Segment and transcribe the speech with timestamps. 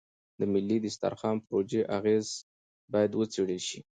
[0.39, 2.27] د ملي دسترخوان پروژې اغېز
[2.93, 3.79] باید وڅېړل شي.